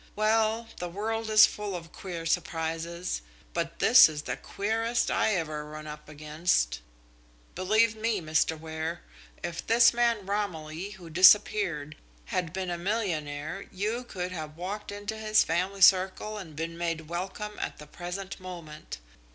Well, 0.15 0.67
the 0.77 0.89
world 0.89 1.29
is 1.29 1.45
full 1.45 1.75
of 1.75 1.91
queer 1.91 2.25
surprises, 2.25 3.21
but 3.53 3.77
this 3.77 4.09
is 4.09 4.23
the 4.23 4.35
queerest 4.35 5.11
I 5.11 5.35
ever 5.35 5.63
ran 5.63 5.85
up 5.85 6.09
against. 6.09 6.79
Believe 7.53 7.95
me, 7.95 8.19
Mr. 8.19 8.59
Ware, 8.59 9.03
if 9.43 9.63
this 9.67 9.93
man 9.93 10.25
Romilly 10.25 10.89
who 10.97 11.11
disappeared 11.11 11.95
had 12.25 12.51
been 12.51 12.71
a 12.71 12.79
millionaire, 12.79 13.67
you 13.71 14.03
could 14.03 14.31
have 14.31 14.57
walked 14.57 14.91
into 14.91 15.17
his 15.17 15.43
family 15.43 15.81
circle 15.81 16.39
and 16.39 16.55
been 16.55 16.79
made 16.79 17.01
welcome 17.01 17.59
at 17.59 17.77
the 17.77 17.85
present 17.85 18.39
moment. 18.39 18.97